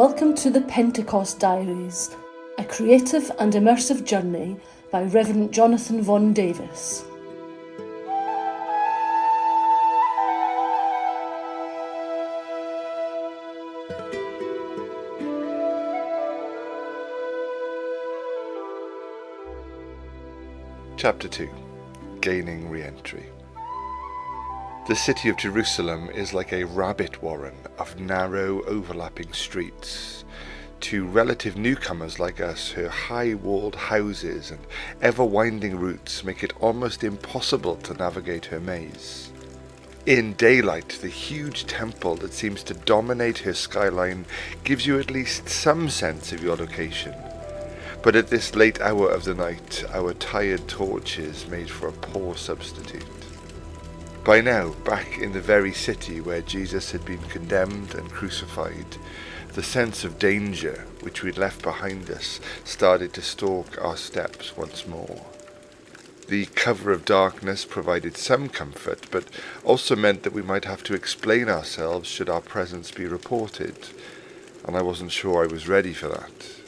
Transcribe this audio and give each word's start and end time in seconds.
Welcome 0.00 0.34
to 0.36 0.48
the 0.48 0.62
Pentecost 0.62 1.40
Diaries, 1.40 2.16
a 2.56 2.64
creative 2.64 3.30
and 3.38 3.52
immersive 3.52 4.06
journey 4.06 4.56
by 4.90 5.02
Reverend 5.02 5.52
Jonathan 5.52 6.00
Vaughan 6.00 6.32
Davis. 6.32 7.04
Chapter 20.96 21.28
2 21.28 21.46
Gaining 22.22 22.70
Re-Entry 22.70 23.26
The 24.90 24.96
city 24.96 25.28
of 25.28 25.36
Jerusalem 25.36 26.10
is 26.10 26.34
like 26.34 26.52
a 26.52 26.64
rabbit 26.64 27.22
warren 27.22 27.54
of 27.78 28.00
narrow, 28.00 28.64
overlapping 28.64 29.32
streets. 29.32 30.24
To 30.80 31.06
relative 31.06 31.56
newcomers 31.56 32.18
like 32.18 32.40
us, 32.40 32.72
her 32.72 32.88
high 32.88 33.34
walled 33.34 33.76
houses 33.76 34.50
and 34.50 34.58
ever 35.00 35.24
winding 35.24 35.78
routes 35.78 36.24
make 36.24 36.42
it 36.42 36.54
almost 36.60 37.04
impossible 37.04 37.76
to 37.76 37.94
navigate 37.94 38.46
her 38.46 38.58
maze. 38.58 39.30
In 40.06 40.32
daylight, 40.32 40.98
the 41.00 41.06
huge 41.06 41.66
temple 41.66 42.16
that 42.16 42.32
seems 42.32 42.64
to 42.64 42.74
dominate 42.74 43.38
her 43.38 43.54
skyline 43.54 44.26
gives 44.64 44.88
you 44.88 44.98
at 44.98 45.12
least 45.12 45.48
some 45.48 45.88
sense 45.88 46.32
of 46.32 46.42
your 46.42 46.56
location. 46.56 47.14
But 48.02 48.16
at 48.16 48.26
this 48.26 48.56
late 48.56 48.80
hour 48.80 49.08
of 49.08 49.22
the 49.22 49.36
night, 49.36 49.84
our 49.92 50.14
tired 50.14 50.66
torches 50.66 51.46
made 51.46 51.70
for 51.70 51.86
a 51.86 51.92
poor 51.92 52.34
substitute. 52.36 53.19
By 54.24 54.42
now, 54.42 54.74
back 54.84 55.18
in 55.18 55.32
the 55.32 55.40
very 55.40 55.72
city 55.72 56.20
where 56.20 56.42
Jesus 56.42 56.92
had 56.92 57.06
been 57.06 57.22
condemned 57.22 57.94
and 57.94 58.12
crucified, 58.12 58.98
the 59.54 59.62
sense 59.62 60.04
of 60.04 60.18
danger 60.18 60.84
which 61.00 61.22
we'd 61.22 61.38
left 61.38 61.62
behind 61.62 62.10
us 62.10 62.38
started 62.62 63.14
to 63.14 63.22
stalk 63.22 63.82
our 63.82 63.96
steps 63.96 64.56
once 64.58 64.86
more. 64.86 65.24
The 66.28 66.46
cover 66.54 66.92
of 66.92 67.06
darkness 67.06 67.64
provided 67.64 68.16
some 68.18 68.50
comfort, 68.50 69.06
but 69.10 69.24
also 69.64 69.96
meant 69.96 70.22
that 70.24 70.34
we 70.34 70.42
might 70.42 70.66
have 70.66 70.84
to 70.84 70.94
explain 70.94 71.48
ourselves 71.48 72.06
should 72.06 72.28
our 72.28 72.42
presence 72.42 72.90
be 72.90 73.06
reported, 73.06 73.88
and 74.66 74.76
I 74.76 74.82
wasn't 74.82 75.12
sure 75.12 75.42
I 75.42 75.52
was 75.52 75.66
ready 75.66 75.94
for 75.94 76.08
that. 76.08 76.60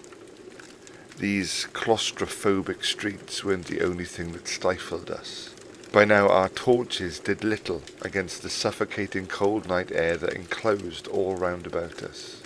These 1.19 1.69
claustrophobic 1.75 2.83
streets 2.83 3.44
weren't 3.44 3.66
the 3.66 3.83
only 3.83 4.06
thing 4.06 4.33
that 4.33 4.48
stifled 4.48 5.11
us. 5.11 5.52
By 5.92 6.06
now 6.06 6.28
our 6.28 6.48
torches 6.48 7.18
did 7.18 7.44
little 7.44 7.82
against 8.00 8.40
the 8.40 8.48
suffocating 8.48 9.26
cold 9.26 9.68
night 9.68 9.92
air 9.92 10.16
that 10.16 10.32
enclosed 10.32 11.06
all 11.06 11.36
round 11.36 11.66
about 11.66 12.02
us. 12.02 12.40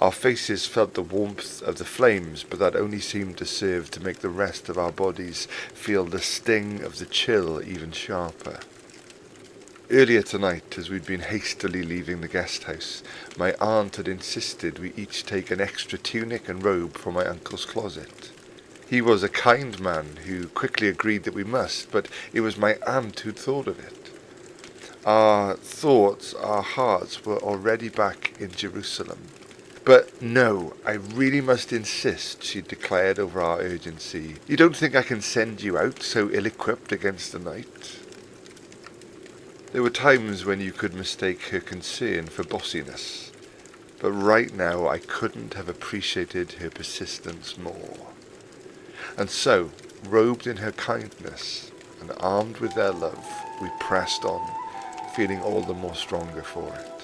Our 0.00 0.10
faces 0.10 0.66
felt 0.66 0.94
the 0.94 1.02
warmth 1.02 1.62
of 1.62 1.78
the 1.78 1.84
flames, 1.84 2.42
but 2.42 2.58
that 2.58 2.74
only 2.74 2.98
seemed 2.98 3.36
to 3.38 3.46
serve 3.46 3.92
to 3.92 4.02
make 4.02 4.18
the 4.18 4.28
rest 4.28 4.68
of 4.68 4.76
our 4.76 4.90
bodies 4.90 5.46
feel 5.72 6.04
the 6.04 6.20
sting 6.20 6.82
of 6.82 6.98
the 6.98 7.06
chill 7.06 7.62
even 7.62 7.92
sharper. 7.92 8.58
Earlier 9.88 10.22
tonight, 10.22 10.76
as 10.76 10.90
we'd 10.90 11.06
been 11.06 11.20
hastily 11.20 11.84
leaving 11.84 12.22
the 12.22 12.28
guest 12.28 12.64
house, 12.64 13.04
my 13.36 13.54
aunt 13.60 13.96
had 13.96 14.08
insisted 14.08 14.80
we 14.80 14.92
each 14.96 15.24
take 15.24 15.52
an 15.52 15.60
extra 15.60 15.96
tunic 15.96 16.48
and 16.48 16.64
robe 16.64 16.96
from 16.96 17.14
my 17.14 17.24
uncle's 17.24 17.66
closet. 17.66 18.32
He 18.90 19.00
was 19.00 19.22
a 19.22 19.28
kind 19.28 19.78
man 19.78 20.16
who 20.26 20.48
quickly 20.48 20.88
agreed 20.88 21.22
that 21.22 21.32
we 21.32 21.44
must, 21.44 21.92
but 21.92 22.08
it 22.32 22.40
was 22.40 22.56
my 22.56 22.76
aunt 22.84 23.20
who'd 23.20 23.38
thought 23.38 23.68
of 23.68 23.78
it. 23.78 24.10
Our 25.04 25.54
thoughts, 25.54 26.34
our 26.34 26.62
hearts 26.62 27.24
were 27.24 27.38
already 27.38 27.88
back 27.88 28.32
in 28.40 28.50
Jerusalem. 28.50 29.28
But 29.84 30.20
no, 30.20 30.74
I 30.84 30.94
really 30.94 31.40
must 31.40 31.72
insist, 31.72 32.42
she 32.42 32.62
declared 32.62 33.20
over 33.20 33.40
our 33.40 33.60
urgency. 33.60 34.34
You 34.48 34.56
don't 34.56 34.76
think 34.76 34.96
I 34.96 35.02
can 35.02 35.20
send 35.20 35.62
you 35.62 35.78
out 35.78 36.02
so 36.02 36.28
ill-equipped 36.28 36.90
against 36.90 37.30
the 37.30 37.38
night? 37.38 38.00
There 39.72 39.84
were 39.84 39.90
times 39.90 40.44
when 40.44 40.60
you 40.60 40.72
could 40.72 40.94
mistake 40.94 41.42
her 41.50 41.60
concern 41.60 42.26
for 42.26 42.42
bossiness, 42.42 43.30
but 44.00 44.10
right 44.10 44.52
now 44.52 44.88
I 44.88 44.98
couldn't 44.98 45.54
have 45.54 45.68
appreciated 45.68 46.54
her 46.54 46.70
persistence 46.70 47.56
more. 47.56 48.09
And 49.16 49.28
so, 49.28 49.70
robed 50.08 50.46
in 50.46 50.56
her 50.58 50.72
kindness 50.72 51.70
and 52.00 52.12
armed 52.18 52.58
with 52.58 52.74
their 52.74 52.92
love, 52.92 53.26
we 53.60 53.68
pressed 53.78 54.24
on, 54.24 54.40
feeling 55.14 55.40
all 55.42 55.60
the 55.62 55.74
more 55.74 55.94
stronger 55.94 56.42
for 56.42 56.74
it. 56.74 57.00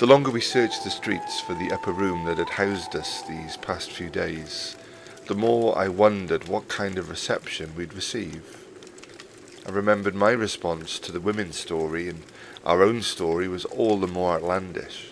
The 0.00 0.06
longer 0.06 0.30
we 0.30 0.40
searched 0.40 0.82
the 0.82 0.90
streets 0.90 1.40
for 1.40 1.52
the 1.52 1.72
upper 1.72 1.92
room 1.92 2.24
that 2.24 2.38
had 2.38 2.48
housed 2.48 2.96
us 2.96 3.20
these 3.20 3.58
past 3.58 3.90
few 3.90 4.08
days, 4.08 4.74
the 5.26 5.34
more 5.34 5.76
I 5.76 5.88
wondered 5.88 6.48
what 6.48 6.68
kind 6.68 6.96
of 6.96 7.10
reception 7.10 7.74
we'd 7.76 7.92
receive. 7.92 8.59
I 9.66 9.70
remembered 9.70 10.14
my 10.14 10.30
response 10.30 10.98
to 11.00 11.12
the 11.12 11.20
women's 11.20 11.58
story, 11.58 12.08
and 12.08 12.22
our 12.64 12.82
own 12.82 13.02
story 13.02 13.48
was 13.48 13.64
all 13.66 13.98
the 13.98 14.06
more 14.06 14.34
outlandish. 14.34 15.08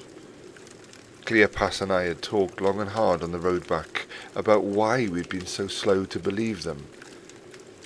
Cleopas 1.25 1.83
and 1.83 1.93
I 1.93 2.05
had 2.05 2.23
talked 2.23 2.61
long 2.61 2.81
and 2.81 2.91
hard 2.91 3.23
on 3.23 3.33
the 3.33 3.39
road 3.39 3.67
back 3.67 4.07
about 4.35 4.65
why 4.65 5.07
we'd 5.07 5.29
been 5.29 5.47
so 5.47 5.67
slow 5.67 6.05
to 6.07 6.19
believe 6.19 6.63
them, 6.63 6.87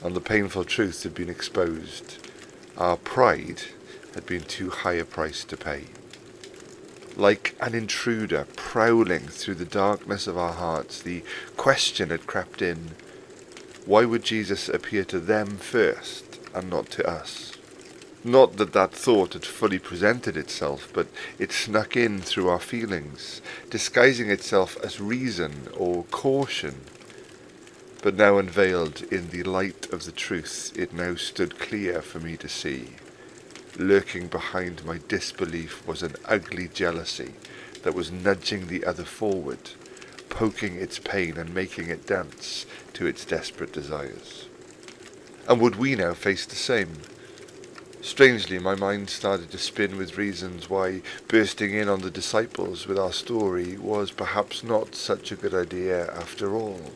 and 0.03 0.15
the 0.15 0.21
painful 0.21 0.65
truth 0.65 1.03
had 1.03 1.15
been 1.15 1.29
exposed. 1.29 2.27
Our 2.77 2.97
pride 2.97 3.63
had 4.15 4.27
been 4.27 4.43
too 4.43 4.71
high 4.71 4.95
a 4.95 5.05
price 5.05 5.45
to 5.45 5.57
pay 5.57 5.87
like 7.17 7.55
an 7.61 7.75
intruder 7.75 8.47
prowling 8.57 9.21
through 9.21 9.55
the 9.55 9.65
darkness 9.65 10.27
of 10.27 10.39
our 10.39 10.53
hearts, 10.53 11.01
the 11.01 11.23
question 11.57 12.11
had 12.11 12.27
crept 12.27 12.63
in 12.63 12.93
why 13.85 14.05
would 14.05 14.23
Jesus 14.23 14.69
appear 14.69 15.05
to 15.05 15.19
them 15.19 15.57
first 15.57 16.32
and 16.55 16.71
not 16.71 16.91
to 16.91 17.07
us? 17.09 17.53
Not 18.25 18.57
that 18.59 18.73
that 18.73 18.93
thought 18.93 19.33
had 19.33 19.45
fully 19.45 19.81
presented 19.81 20.37
itself, 20.37 20.89
but 20.93 21.09
it 21.41 21.51
snuck 21.51 21.97
in 21.97 22.21
through 22.21 22.49
our 22.49 22.61
feelings, 22.61 23.43
disguising 23.69 24.31
itself 24.31 24.77
as 24.85 25.01
reason 25.01 25.69
or 25.77 26.05
caution. 26.05 26.83
But 28.01 28.15
now 28.15 28.39
unveiled 28.39 29.03
in 29.13 29.31
the 29.31 29.43
light 29.43 29.93
of 29.93 30.05
the 30.05 30.13
truth, 30.13 30.73
it 30.77 30.93
now 30.93 31.17
stood 31.17 31.59
clear 31.59 32.01
for 32.01 32.21
me 32.21 32.37
to 32.37 32.49
see. 32.49 32.91
Lurking 33.77 34.29
behind 34.29 34.85
my 34.85 35.01
disbelief 35.09 35.85
was 35.87 36.03
an 36.03 36.15
ugly 36.25 36.69
jealousy 36.69 37.35
that 37.83 37.95
was 37.95 38.13
nudging 38.13 38.69
the 38.69 38.85
other 38.85 39.05
forward, 39.05 39.71
poking 40.29 40.77
its 40.77 41.01
pain 41.01 41.37
and 41.37 41.53
making 41.53 41.89
it 41.89 42.07
dance 42.07 42.67
to 42.93 43.07
its 43.07 43.25
desperate 43.25 43.73
desires. 43.73 44.47
And 45.49 45.61
would 45.61 45.77
we 45.77 45.97
now 45.97 46.15
face 46.15 46.47
the 46.47 46.57
same? 46.57 46.99
Strangely, 48.01 48.59
my 48.59 48.75
mind 48.75 49.11
started 49.11 49.51
to 49.53 49.59
spin 49.59 49.97
with 49.97 50.19
reasons 50.19 50.69
why 50.69 51.03
bursting 51.29 51.73
in 51.73 51.89
on 51.89 52.01
the 52.01 52.11
disciples 52.11 52.87
with 52.87 52.99
our 52.99 53.13
story 53.13 53.77
was 53.77 54.11
perhaps 54.11 54.65
not 54.65 54.95
such 54.95 55.31
a 55.31 55.37
good 55.37 55.55
idea 55.55 56.13
after 56.13 56.55
all. 56.55 56.93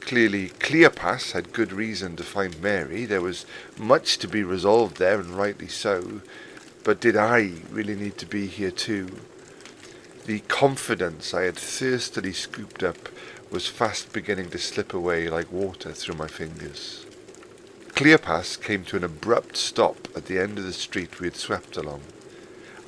Clearly, 0.00 0.50
Cleopas 0.60 1.32
had 1.32 1.52
good 1.52 1.72
reason 1.72 2.14
to 2.16 2.22
find 2.22 2.60
Mary. 2.60 3.06
There 3.06 3.20
was 3.22 3.46
much 3.78 4.18
to 4.18 4.28
be 4.28 4.44
resolved 4.44 4.98
there, 4.98 5.18
and 5.18 5.30
rightly 5.30 5.68
so. 5.68 6.20
But 6.84 7.00
did 7.00 7.16
I 7.16 7.52
really 7.70 7.96
need 7.96 8.18
to 8.18 8.26
be 8.26 8.46
here 8.46 8.70
too? 8.70 9.08
The 10.26 10.40
confidence 10.40 11.34
I 11.34 11.42
had 11.42 11.56
thirstily 11.56 12.32
scooped 12.34 12.82
up 12.82 13.08
was 13.50 13.66
fast 13.66 14.12
beginning 14.12 14.50
to 14.50 14.58
slip 14.58 14.94
away 14.94 15.28
like 15.28 15.50
water 15.50 15.92
through 15.92 16.16
my 16.16 16.28
fingers. 16.28 17.04
Cleopas 17.94 18.60
came 18.60 18.84
to 18.86 18.96
an 18.96 19.04
abrupt 19.04 19.56
stop 19.56 20.08
at 20.16 20.26
the 20.26 20.36
end 20.36 20.58
of 20.58 20.64
the 20.64 20.72
street 20.72 21.20
we 21.20 21.28
had 21.28 21.36
swept 21.36 21.76
along. 21.76 22.00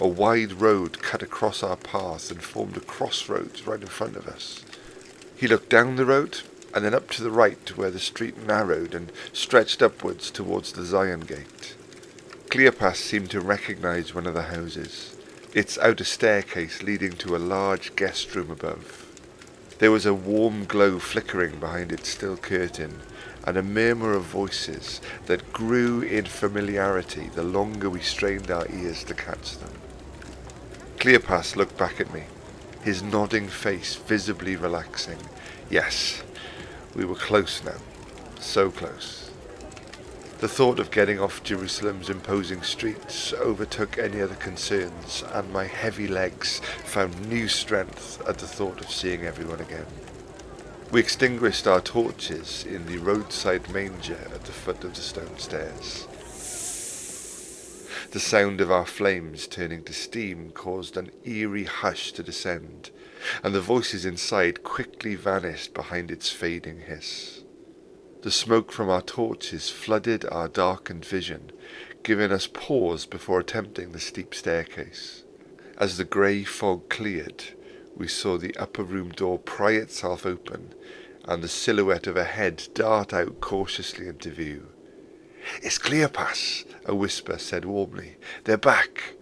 A 0.01 0.09
wide 0.09 0.55
road 0.55 1.01
cut 1.01 1.23
across 1.23 1.63
our 1.63 1.77
path 1.77 2.29
and 2.33 2.43
formed 2.43 2.77
a 2.77 2.81
crossroads 2.81 3.69
right 3.69 3.81
in 3.81 3.87
front 3.87 4.17
of 4.17 4.27
us. 4.27 4.65
He 5.37 5.47
looked 5.47 5.71
down 5.71 5.95
the 5.95 6.05
road 6.05 6.41
and 6.75 6.85
then 6.85 6.93
up 6.93 7.09
to 7.11 7.23
the 7.23 7.31
right 7.31 7.77
where 7.77 7.93
the 7.93 8.01
street 8.01 8.45
narrowed 8.45 8.97
and 8.97 9.13
stretched 9.33 9.81
upwards 9.81 10.29
towards 10.29 10.73
the 10.73 10.85
Zion 10.85 11.21
Gate. 11.21 11.77
Cleopas 12.51 12.97
seemed 12.97 13.31
to 13.31 13.41
recognize 13.41 14.13
one 14.13 14.27
of 14.27 14.35
the 14.35 14.43
houses, 14.43 15.17
its 15.55 15.79
outer 15.79 16.05
staircase 16.05 16.83
leading 16.83 17.13
to 17.13 17.37
a 17.37 17.39
large 17.39 17.95
guest 17.95 18.35
room 18.35 18.51
above. 18.51 19.07
There 19.79 19.93
was 19.93 20.05
a 20.05 20.15
warm 20.15 20.65
glow 20.65 20.99
flickering 20.99 21.61
behind 21.61 21.93
its 21.93 22.09
still 22.09 22.37
curtain, 22.37 23.03
and 23.47 23.57
a 23.57 23.63
murmur 23.63 24.13
of 24.13 24.25
voices 24.25 25.01
that 25.27 25.53
grew 25.53 26.03
in 26.03 26.25
familiarity 26.27 27.31
the 27.35 27.43
longer 27.43 27.89
we 27.89 28.01
strained 28.01 28.51
our 28.51 28.67
ears 28.71 29.05
to 29.05 29.15
catch 29.15 29.57
them. 29.59 29.73
Cleopas 30.99 31.55
looked 31.55 31.79
back 31.79 32.01
at 32.01 32.13
me, 32.13 32.25
his 32.83 33.03
nodding 33.03 33.49
face 33.49 33.95
visibly 33.95 34.57
relaxing. 34.57 35.19
Yes, 35.71 36.23
We 36.95 37.05
were 37.05 37.15
close 37.15 37.63
now, 37.63 37.77
so 38.41 38.71
close. 38.71 39.31
The 40.39 40.49
thought 40.49 40.79
of 40.79 40.91
getting 40.91 41.21
off 41.21 41.43
Jerusalem's 41.43 42.09
imposing 42.09 42.63
streets 42.63 43.35
overtook 43.35 43.99
any 43.99 44.23
other 44.23 44.35
concerns, 44.35 45.23
and 45.33 45.53
my 45.53 45.65
heavy 45.67 46.09
legs 46.09 46.61
found 46.85 47.29
new 47.29 47.49
strength 47.49 48.23
at 48.27 48.39
the 48.39 48.47
thought 48.47 48.81
of 48.81 48.91
seeing 48.91 49.27
everyone 49.27 49.61
again. 49.61 49.85
We 50.93 51.01
extinguished 51.01 51.67
our 51.67 51.81
torches 51.81 52.65
in 52.65 52.87
the 52.87 52.99
roadside 52.99 53.69
manger 53.71 54.19
at 54.33 54.45
the 54.45 54.53
foot 54.53 54.85
of 54.85 54.95
the 54.95 55.03
stone 55.03 55.37
stairs. 55.37 56.07
The 58.13 58.21
sound 58.21 58.61
of 58.61 58.71
our 58.71 58.87
flames 58.87 59.49
turning 59.49 59.83
to 59.85 59.93
steam 59.93 60.53
caused 60.53 60.97
an 60.97 61.11
eerie 61.25 61.65
hush 61.65 62.13
to 62.13 62.23
descend, 62.23 62.93
and 63.43 63.53
the 63.53 63.61
voices 63.61 64.07
inside 64.07 64.63
quickly 64.63 65.17
vanished 65.17 65.75
behind 65.75 66.13
its 66.13 66.31
fading 66.31 66.83
hiss. 66.83 67.43
The 68.23 68.31
smoke 68.31 68.71
from 68.71 68.89
our 68.89 69.03
torches 69.03 69.69
flooded 69.69 70.25
our 70.27 70.47
darkened 70.49 71.05
vision, 71.05 71.51
giving 72.05 72.31
us 72.31 72.47
pause 72.47 73.07
before 73.07 73.41
attempting 73.41 73.91
the 73.91 74.01
steep 74.01 74.35
staircase. 74.35 75.25
As 75.79 75.97
the 75.97 76.05
grey 76.05 76.45
fog 76.45 76.89
cleared, 76.89 77.56
we 77.97 78.07
saw 78.07 78.37
the 78.37 78.57
upper 78.57 78.83
room 78.83 79.11
door 79.11 79.39
pry 79.39 79.73
itself 79.73 80.27
open 80.27 80.75
and 81.25 81.43
the 81.43 81.49
silhouette 81.49 82.07
of 82.07 82.17
a 82.17 82.25
head 82.25 82.69
dart 82.75 83.13
out 83.13 83.41
cautiously 83.41 84.07
into 84.07 84.31
view. 84.31 84.69
It's 85.63 85.79
Cleopas, 85.79 86.65
a 86.85 86.95
whisper 86.95 87.39
said 87.39 87.65
warmly. 87.65 88.17
They're 88.45 88.57
back. 88.57 89.15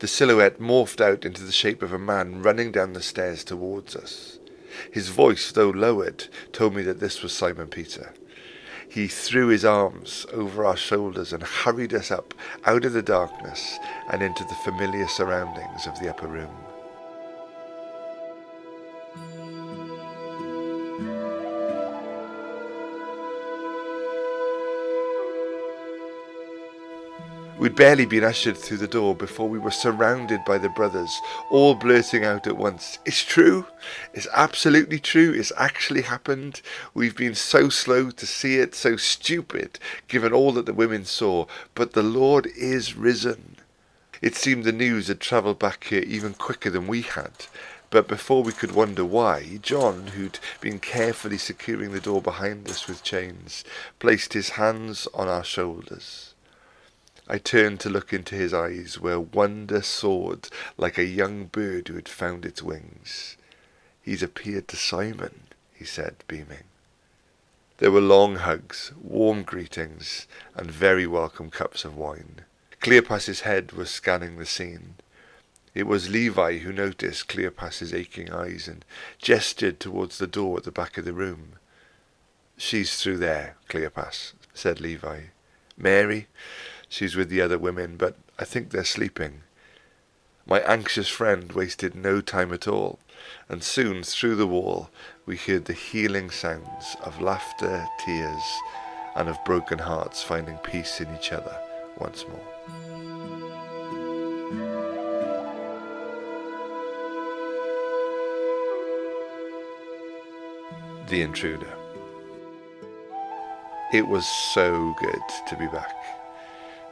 The 0.00 0.06
silhouette 0.06 0.58
morphed 0.58 1.00
out 1.00 1.24
into 1.24 1.44
the 1.44 1.52
shape 1.52 1.82
of 1.82 1.92
a 1.92 1.98
man 1.98 2.42
running 2.42 2.72
down 2.72 2.92
the 2.92 3.02
stairs 3.02 3.44
towards 3.44 3.94
us. 3.94 4.38
His 4.90 5.08
voice, 5.08 5.52
though 5.52 5.70
lowered, 5.70 6.26
told 6.52 6.74
me 6.74 6.82
that 6.82 7.00
this 7.00 7.22
was 7.22 7.32
Simon 7.32 7.68
Peter. 7.68 8.12
He 8.88 9.08
threw 9.08 9.48
his 9.48 9.64
arms 9.64 10.26
over 10.32 10.64
our 10.64 10.76
shoulders 10.76 11.32
and 11.32 11.42
hurried 11.42 11.94
us 11.94 12.10
up 12.10 12.34
out 12.64 12.84
of 12.84 12.92
the 12.92 13.02
darkness 13.02 13.78
and 14.10 14.22
into 14.22 14.44
the 14.44 14.54
familiar 14.64 15.08
surroundings 15.08 15.86
of 15.86 15.98
the 15.98 16.08
upper 16.08 16.28
room. 16.28 16.65
We'd 27.66 27.74
barely 27.74 28.06
been 28.06 28.22
ushered 28.22 28.56
through 28.56 28.76
the 28.76 28.86
door 28.86 29.12
before 29.12 29.48
we 29.48 29.58
were 29.58 29.72
surrounded 29.72 30.44
by 30.44 30.56
the 30.56 30.68
brothers, 30.68 31.20
all 31.50 31.74
blurting 31.74 32.24
out 32.24 32.46
at 32.46 32.56
once, 32.56 33.00
It's 33.04 33.24
true! 33.24 33.66
It's 34.14 34.28
absolutely 34.32 35.00
true! 35.00 35.32
It's 35.32 35.50
actually 35.56 36.02
happened! 36.02 36.60
We've 36.94 37.16
been 37.16 37.34
so 37.34 37.68
slow 37.68 38.12
to 38.12 38.24
see 38.24 38.58
it, 38.58 38.76
so 38.76 38.96
stupid, 38.96 39.80
given 40.06 40.32
all 40.32 40.52
that 40.52 40.66
the 40.66 40.72
women 40.72 41.04
saw, 41.04 41.46
but 41.74 41.92
the 41.92 42.04
Lord 42.04 42.46
is 42.56 42.94
risen. 42.94 43.56
It 44.22 44.36
seemed 44.36 44.62
the 44.62 44.70
news 44.70 45.08
had 45.08 45.18
travelled 45.18 45.58
back 45.58 45.82
here 45.82 46.04
even 46.06 46.34
quicker 46.34 46.70
than 46.70 46.86
we 46.86 47.02
had. 47.02 47.46
But 47.90 48.06
before 48.06 48.44
we 48.44 48.52
could 48.52 48.76
wonder 48.76 49.04
why, 49.04 49.58
John, 49.60 50.06
who'd 50.14 50.38
been 50.60 50.78
carefully 50.78 51.38
securing 51.38 51.90
the 51.90 51.98
door 51.98 52.22
behind 52.22 52.70
us 52.70 52.86
with 52.86 53.02
chains, 53.02 53.64
placed 53.98 54.34
his 54.34 54.50
hands 54.50 55.08
on 55.12 55.26
our 55.26 55.42
shoulders. 55.42 56.34
I 57.28 57.38
turned 57.38 57.80
to 57.80 57.90
look 57.90 58.12
into 58.12 58.34
his 58.34 58.54
eyes, 58.54 59.00
where 59.00 59.18
wonder 59.18 59.82
soared 59.82 60.48
like 60.76 60.96
a 60.96 61.04
young 61.04 61.46
bird 61.46 61.88
who 61.88 61.94
had 61.94 62.08
found 62.08 62.46
its 62.46 62.62
wings. 62.62 63.36
He's 64.00 64.22
appeared 64.22 64.68
to 64.68 64.76
Simon, 64.76 65.40
he 65.74 65.84
said, 65.84 66.16
beaming. 66.28 66.64
There 67.78 67.90
were 67.90 68.00
long 68.00 68.36
hugs, 68.36 68.92
warm 69.02 69.42
greetings, 69.42 70.26
and 70.54 70.70
very 70.70 71.06
welcome 71.06 71.50
cups 71.50 71.84
of 71.84 71.96
wine. 71.96 72.42
Cleopas's 72.80 73.40
head 73.40 73.72
was 73.72 73.90
scanning 73.90 74.38
the 74.38 74.46
scene. 74.46 74.94
It 75.74 75.86
was 75.86 76.08
Levi 76.08 76.58
who 76.58 76.72
noticed 76.72 77.28
Cleopas's 77.28 77.92
aching 77.92 78.32
eyes 78.32 78.68
and 78.68 78.84
gestured 79.18 79.80
towards 79.80 80.18
the 80.18 80.26
door 80.26 80.58
at 80.58 80.64
the 80.64 80.70
back 80.70 80.96
of 80.96 81.04
the 81.04 81.12
room. 81.12 81.54
She's 82.56 82.96
through 82.96 83.18
there, 83.18 83.56
Cleopas, 83.68 84.32
said 84.54 84.80
Levi. 84.80 85.24
Mary, 85.76 86.28
she's 86.88 87.16
with 87.16 87.28
the 87.28 87.40
other 87.40 87.58
women, 87.58 87.96
but 87.96 88.16
I 88.38 88.44
think 88.44 88.70
they're 88.70 88.84
sleeping. 88.84 89.42
My 90.46 90.60
anxious 90.60 91.08
friend 91.08 91.50
wasted 91.52 91.94
no 91.94 92.20
time 92.20 92.52
at 92.52 92.68
all, 92.68 92.98
and 93.48 93.62
soon 93.62 94.02
through 94.02 94.36
the 94.36 94.46
wall 94.46 94.90
we 95.24 95.36
heard 95.36 95.64
the 95.64 95.72
healing 95.72 96.30
sounds 96.30 96.96
of 97.02 97.20
laughter, 97.20 97.86
tears, 98.04 98.58
and 99.16 99.28
of 99.28 99.44
broken 99.44 99.78
hearts 99.78 100.22
finding 100.22 100.58
peace 100.58 101.00
in 101.00 101.12
each 101.16 101.32
other 101.32 101.58
once 101.98 102.24
more. 102.28 102.40
The 111.08 111.22
Intruder. 111.22 111.72
It 113.92 114.06
was 114.06 114.26
so 114.26 114.94
good 115.00 115.22
to 115.48 115.56
be 115.56 115.66
back. 115.68 115.94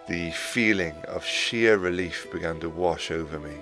The 0.06 0.32
feeling 0.32 0.96
of 1.08 1.24
sheer 1.24 1.78
relief 1.78 2.26
began 2.30 2.60
to 2.60 2.68
wash 2.68 3.10
over 3.10 3.38
me. 3.38 3.54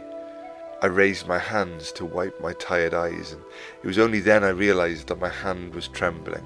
I 0.82 0.86
raised 0.86 1.28
my 1.28 1.38
hands 1.38 1.92
to 1.92 2.04
wipe 2.04 2.40
my 2.40 2.52
tired 2.54 2.92
eyes, 2.92 3.30
and 3.30 3.40
it 3.80 3.86
was 3.86 3.96
only 3.96 4.18
then 4.18 4.42
I 4.42 4.48
realized 4.48 5.06
that 5.06 5.20
my 5.20 5.28
hand 5.28 5.72
was 5.72 5.86
trembling. 5.86 6.44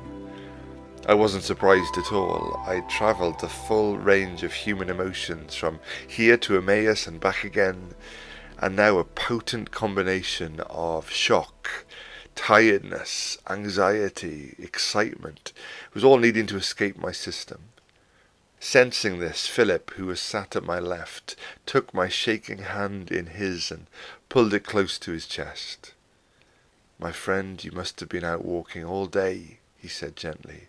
I 1.08 1.14
wasn't 1.14 1.44
surprised 1.44 1.96
at 1.96 2.12
all. 2.12 2.62
I 2.66 2.81
travelled 2.90 3.40
the 3.40 3.48
full 3.48 3.96
range 3.96 4.43
of 4.43 4.52
human 4.52 4.90
emotions 4.90 5.54
from 5.54 5.81
here 6.06 6.37
to 6.37 6.58
Emmaus 6.58 7.06
and 7.06 7.19
back 7.19 7.42
again, 7.42 7.94
and 8.58 8.76
now 8.76 8.99
a 8.99 9.04
potent 9.04 9.70
combination 9.70 10.60
of 10.69 11.08
shock, 11.08 11.87
tiredness, 12.34 13.38
anxiety, 13.49 14.56
excitement 14.58 15.54
was 15.94 16.04
all 16.04 16.19
needing 16.19 16.46
to 16.49 16.58
escape 16.58 16.99
my 16.99 17.12
system. 17.12 17.70
Sensing 18.58 19.18
this, 19.18 19.46
Philip, 19.46 19.90
who 19.94 20.06
was 20.06 20.20
sat 20.20 20.56
at 20.56 20.64
my 20.64 20.78
left, 20.78 21.36
took 21.66 21.92
my 21.92 22.08
shaking 22.08 22.58
hand 22.58 23.10
in 23.10 23.26
his 23.26 23.70
and 23.70 23.86
pulled 24.28 24.54
it 24.54 24.64
close 24.64 24.98
to 24.98 25.12
his 25.12 25.26
chest. 25.26 25.92
My 26.98 27.12
friend, 27.12 27.62
you 27.62 27.70
must 27.72 28.00
have 28.00 28.08
been 28.08 28.25
out 28.25 28.44
walking 28.44 28.84
all 28.84 29.06
day, 29.06 29.58
he 29.76 29.88
said 29.88 30.16
gently, 30.16 30.68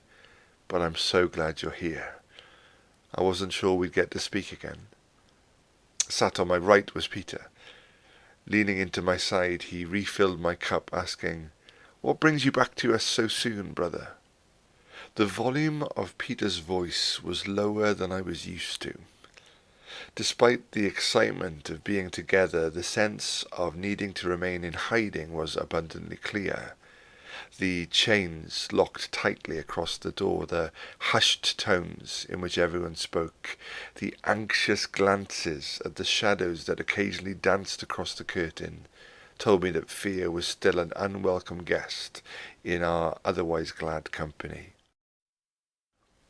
but 0.67 0.82
I'm 0.82 0.96
so 0.96 1.27
glad 1.27 1.62
you're 1.62 1.72
here. 1.72 2.15
I 3.15 3.22
wasn't 3.22 3.53
sure 3.53 3.74
we'd 3.75 3.94
get 3.94 4.12
to 4.12 4.20
speak 4.20 4.51
again. 4.51 4.88
Sat 6.10 6.39
on 6.39 6.50
my 6.50 6.58
right 6.58 6.94
was 6.94 7.08
Peter. 7.08 7.48
Leaning 8.46 8.77
into 8.77 9.01
my 9.01 9.17
side, 9.17 9.63
he 9.63 9.86
refilled 9.86 10.39
my 10.39 10.56
cup, 10.56 10.89
asking, 10.94 11.51
What 12.01 12.20
brings 12.20 12.46
you 12.46 12.51
back 12.51 12.75
to 12.75 12.94
us 12.94 13.03
so 13.03 13.27
soon, 13.27 13.74
brother? 13.74 14.17
The 15.18 15.26
volume 15.26 15.82
of 15.96 16.16
Peter's 16.20 16.60
voice 16.60 17.24
was 17.24 17.48
lower 17.48 17.96
than 17.96 18.12
I 18.12 18.22
was 18.22 18.46
used 18.46 18.84
to. 18.84 19.00
Despite 20.14 20.74
the 20.74 20.86
excitement 20.86 21.72
of 21.72 21.84
being 21.84 22.12
together, 22.12 22.70
the 22.70 22.84
sense 22.84 23.44
of 23.52 23.76
needing 23.76 24.14
to 24.14 24.30
remain 24.30 24.64
in 24.64 24.74
hiding 24.74 25.34
was 25.34 25.58
abundantly 25.58 26.18
clear. 26.18 26.76
The 27.58 27.88
chains 27.88 28.68
locked 28.72 29.12
tightly 29.12 29.58
across 29.58 29.98
the 29.98 30.12
door, 30.12 30.46
the 30.46 30.72
hushed 31.00 31.58
tones 31.58 32.28
in 32.30 32.40
which 32.40 32.60
everyone 32.60 32.96
spoke, 32.96 33.58
the 33.96 34.14
anxious 34.24 34.86
glances 34.86 35.82
at 35.84 35.96
the 35.96 36.06
shadows 36.06 36.66
that 36.66 36.80
occasionally 36.80 37.34
danced 37.34 37.82
across 37.82 38.14
the 38.14 38.24
curtain, 38.24 38.86
told 39.40 39.64
me 39.64 39.72
that 39.72 39.90
fear 39.90 40.30
was 40.30 40.48
still 40.48 40.78
an 40.78 40.94
unwelcome 40.96 41.64
guest 41.64 42.22
in 42.64 42.84
our 42.84 43.18
otherwise 43.26 43.72
glad 43.72 44.12
company. 44.12 44.74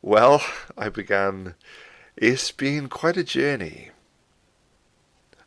Well, 0.02 0.44
I 0.76 0.90
began, 0.90 1.56
it's 2.16 2.52
been 2.52 2.88
quite 2.88 3.16
a 3.16 3.24
journey. 3.24 3.90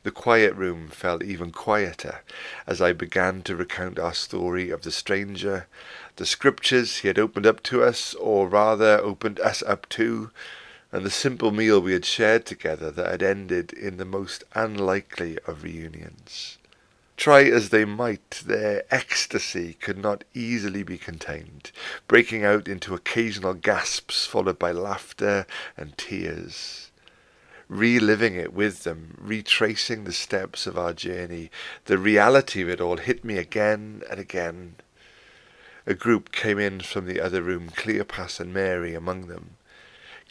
The 0.04 0.12
quiet 0.12 0.54
room 0.56 0.90
fell 0.90 1.24
even 1.24 1.52
quieter 1.52 2.22
as 2.68 2.82
I 2.82 2.92
began 2.92 3.44
to 3.44 3.56
recount 3.56 3.98
our 3.98 4.14
story 4.14 4.70
of 4.70 4.82
the 4.82 4.92
stranger, 4.92 5.68
the 6.18 6.26
scriptures 6.26 6.98
he 6.98 7.08
had 7.08 7.18
opened 7.18 7.46
up 7.46 7.64
to 7.64 7.82
us, 7.84 8.14
or 8.16 8.50
rather 8.50 9.00
opened 9.00 9.40
us 9.40 9.64
up 9.64 9.88
to, 9.90 10.32
and 10.92 11.06
the 11.06 11.10
simple 11.10 11.52
meal 11.52 11.80
we 11.80 11.94
had 11.94 12.04
shared 12.04 12.46
together 12.46 12.92
that 12.92 13.10
had 13.10 13.24
ended 13.24 13.72
in 13.72 13.96
the 13.96 14.06
most 14.06 14.44
unlikely 14.54 15.40
of 15.48 15.64
reunions. 15.64 16.58
Try 17.22 17.44
as 17.44 17.70
they 17.70 17.86
might, 17.86 18.42
their 18.48 18.84
ecstasy 18.90 19.74
could 19.76 20.00
not 20.00 20.24
easily 20.34 20.82
be 20.82 20.98
contained, 20.98 21.72
breaking 22.08 22.44
out 22.44 22.68
into 22.68 22.96
occasional 22.96 23.54
gasps 23.54 24.26
followed 24.26 24.58
by 24.58 24.72
laughter 24.72 25.46
and 25.78 25.96
tears. 26.00 26.90
Reliving 27.68 28.34
it 28.34 28.54
with 28.54 28.86
them, 28.86 29.20
retracing 29.22 30.04
the 30.04 30.12
steps 30.12 30.66
of 30.66 30.80
our 30.80 30.94
journey, 30.94 31.52
the 31.86 32.00
reality 32.00 32.64
of 32.64 32.70
it 32.70 32.82
all 32.82 32.98
hit 32.98 33.24
me 33.24 33.38
again 33.38 34.02
and 34.10 34.20
again. 34.20 34.78
A 35.86 35.94
group 35.94 36.32
came 36.32 36.58
in 36.58 36.80
from 36.80 37.06
the 37.06 37.22
other 37.22 37.44
room, 37.44 37.70
Cleopas 37.70 38.40
and 38.40 38.52
Mary 38.52 38.96
among 38.96 39.28
them. 39.28 39.58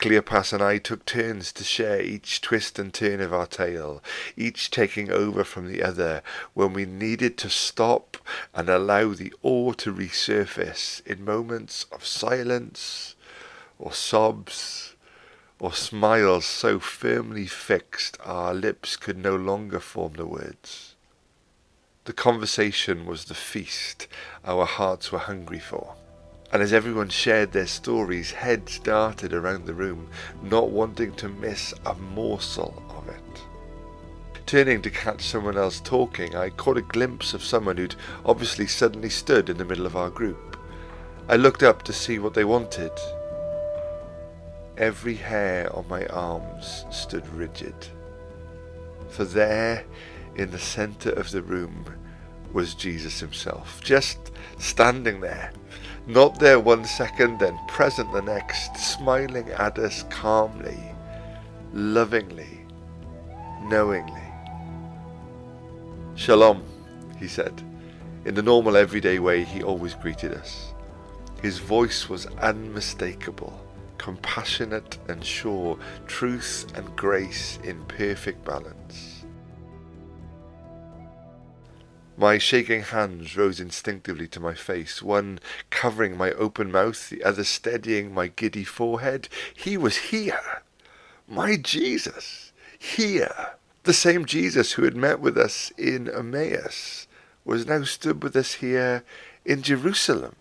Cleopas 0.01 0.55
and 0.55 0.63
I 0.63 0.79
took 0.79 1.05
turns 1.05 1.53
to 1.53 1.63
share 1.63 2.01
each 2.01 2.41
twist 2.41 2.79
and 2.79 2.93
turn 2.93 3.21
of 3.21 3.35
our 3.35 3.47
tale, 3.47 4.03
each 4.35 4.71
taking 4.71 5.11
over 5.13 5.45
from 5.45 5.71
the 5.71 5.83
other 5.83 6.23
when 6.55 6.73
we 6.73 6.87
needed 6.87 7.37
to 7.37 7.51
stop 7.51 8.17
and 8.55 8.71
allow 8.71 9.13
the 9.13 9.31
awe 9.43 9.75
to 9.75 9.93
resurface 9.93 11.07
in 11.07 11.23
moments 11.23 11.85
of 11.93 12.07
silence 12.07 13.15
or 13.79 13.93
sobs 13.93 14.95
or 15.59 15.75
smiles 15.75 16.47
so 16.47 16.79
firmly 16.79 17.47
fixed 17.47 18.17
our 18.25 18.55
lips 18.55 18.97
could 18.97 19.19
no 19.19 19.37
longer 19.37 19.81
form 19.81 20.15
the 20.15 20.25
words. 20.25 20.95
The 22.07 22.15
conversation 22.15 23.05
was 23.05 23.27
the 23.27 23.35
feast 23.35 24.09
our 24.47 24.65
hearts 24.65 25.13
were 25.13 25.19
hungry 25.19 25.61
for 25.61 25.95
and 26.53 26.63
as 26.63 26.73
everyone 26.73 27.09
shared 27.09 27.53
their 27.53 27.67
stories, 27.67 28.33
heads 28.33 28.79
darted 28.81 29.33
around 29.33 29.67
the 29.67 29.75
room, 29.75 30.09
not 30.43 30.71
wanting 30.71 31.13
to 31.15 31.29
miss 31.29 31.73
a 31.87 31.95
morsel 31.95 32.83
of 32.91 33.09
it. 33.09 33.43
Turning 34.47 34.83
to 34.83 34.91
catch 34.91 35.23
someone 35.23 35.57
else 35.57 35.81
talking, 35.81 36.35
I 36.35 36.51
caught 36.51 36.77
a 36.77 36.83
glimpse 36.83 37.35
of 37.35 37.45
someone 37.45 37.77
who'd 37.77 37.95
obviously 38.25 38.67
suddenly 38.67 39.11
stood 39.11 39.49
in 39.49 39.59
the 39.59 39.65
middle 39.65 39.87
of 39.87 39.95
our 39.95 40.11
group. 40.11 40.57
I 41.29 41.37
looked 41.37 41.63
up 41.63 41.83
to 41.85 41.93
see 41.93 42.19
what 42.19 42.35
they 42.35 42.45
wanted. 42.45 42.91
Every 44.77 45.15
hair 45.15 45.73
on 45.77 45.87
my 45.87 46.07
arms 46.07 46.85
stood 46.91 47.29
rigid. 47.29 47.75
For 49.09 49.25
there, 49.25 49.85
in 50.35 50.51
the 50.51 50.59
centre 50.59 51.13
of 51.13 51.31
the 51.31 51.43
room, 51.43 51.85
was 52.53 52.75
Jesus 52.75 53.21
himself, 53.21 53.81
just 53.85 54.33
standing 54.59 55.21
there, 55.21 55.53
not 56.13 56.39
there 56.39 56.59
one 56.59 56.85
second, 56.85 57.39
then 57.39 57.59
present 57.69 58.13
the 58.13 58.23
next, 58.23 58.77
smiling 58.77 59.49
at 59.51 59.79
us 59.79 60.03
calmly, 60.11 60.79
lovingly, 61.73 62.67
knowingly. 63.63 64.23
Shalom, 66.17 66.63
he 67.19 67.29
said, 67.29 67.63
in 68.25 68.35
the 68.35 68.43
normal 68.43 68.77
everyday 68.77 69.19
way 69.19 69.45
he 69.45 69.63
always 69.63 69.95
greeted 69.95 70.35
us. 70.35 70.75
His 71.43 71.59
voice 71.59 72.09
was 72.09 72.27
unmistakable, 72.43 73.59
compassionate 73.97 74.99
and 75.09 75.25
sure, 75.25 75.79
truth 76.07 76.67
and 76.75 76.95
grace 76.97 77.59
in 77.65 77.83
perfect 77.85 78.45
balance. 78.45 79.20
My 82.21 82.37
shaking 82.37 82.83
hands 82.83 83.35
rose 83.35 83.61
instinctively 83.61 84.29
to 84.29 84.41
my 84.41 84.53
face, 84.53 85.01
one 85.01 85.41
covering 85.71 86.19
my 86.19 86.33
open 86.33 86.71
mouth, 86.71 87.09
the 87.09 87.25
other 87.25 87.45
steadying 87.45 88.13
my 88.13 88.27
giddy 88.27 88.63
forehead. 88.63 89.31
He 89.55 89.79
was 89.79 89.97
here! 90.13 90.61
My 91.27 91.57
Jesus! 91.57 92.53
Here! 92.79 93.53
The 93.85 93.95
same 93.95 94.27
Jesus 94.27 94.73
who 94.73 94.83
had 94.85 94.97
met 94.97 95.21
with 95.21 95.39
us 95.39 95.73
in 95.79 96.11
Emmaus 96.11 97.07
was 97.47 97.65
now 97.65 97.85
stood 97.85 98.23
with 98.23 98.37
us 98.37 98.53
here 98.53 99.03
in 99.47 99.63
Jerusalem. 99.63 100.37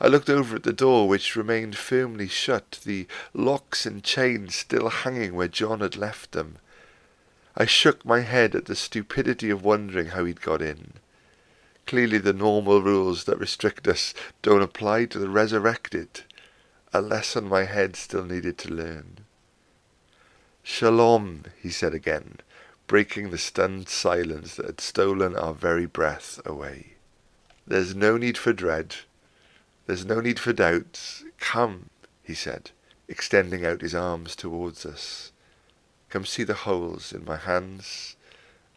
I 0.00 0.08
looked 0.08 0.28
over 0.28 0.56
at 0.56 0.64
the 0.64 0.72
door, 0.72 1.06
which 1.06 1.36
remained 1.36 1.76
firmly 1.76 2.26
shut, 2.26 2.80
the 2.84 3.06
locks 3.32 3.86
and 3.86 4.02
chains 4.02 4.56
still 4.56 4.88
hanging 4.88 5.34
where 5.34 5.46
John 5.46 5.78
had 5.78 5.94
left 5.94 6.32
them. 6.32 6.56
I 7.56 7.66
shook 7.66 8.04
my 8.04 8.20
head 8.20 8.54
at 8.54 8.66
the 8.66 8.76
stupidity 8.76 9.50
of 9.50 9.64
wondering 9.64 10.08
how 10.08 10.24
he'd 10.24 10.40
got 10.40 10.62
in. 10.62 10.94
Clearly 11.86 12.18
the 12.18 12.32
normal 12.32 12.80
rules 12.82 13.24
that 13.24 13.38
restrict 13.38 13.88
us 13.88 14.14
don't 14.42 14.62
apply 14.62 15.06
to 15.06 15.18
the 15.18 15.28
resurrected, 15.28 16.22
a 16.92 17.00
lesson 17.00 17.48
my 17.48 17.64
head 17.64 17.96
still 17.96 18.24
needed 18.24 18.58
to 18.58 18.72
learn. 18.72 19.18
Shalom, 20.62 21.44
he 21.60 21.70
said 21.70 21.94
again, 21.94 22.38
breaking 22.86 23.30
the 23.30 23.38
stunned 23.38 23.88
silence 23.88 24.56
that 24.56 24.66
had 24.66 24.80
stolen 24.80 25.34
our 25.36 25.54
very 25.54 25.86
breath 25.86 26.40
away. 26.44 26.94
There's 27.66 27.94
no 27.94 28.16
need 28.16 28.36
for 28.36 28.52
dread. 28.52 28.96
There's 29.86 30.04
no 30.04 30.20
need 30.20 30.38
for 30.38 30.52
doubts. 30.52 31.24
Come, 31.38 31.90
he 32.22 32.34
said, 32.34 32.70
extending 33.08 33.64
out 33.64 33.80
his 33.80 33.94
arms 33.94 34.36
towards 34.36 34.84
us. 34.86 35.29
Come 36.10 36.26
see 36.26 36.42
the 36.42 36.54
holes 36.54 37.12
in 37.12 37.24
my 37.24 37.36
hands 37.36 38.16